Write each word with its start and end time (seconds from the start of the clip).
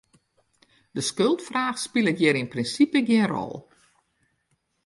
De 0.95 1.01
skuldfraach 1.09 1.77
spilet 1.81 2.19
hjir 2.21 2.39
yn 2.41 2.51
prinsipe 2.53 2.99
gjin 3.07 3.29
rol. 3.33 3.55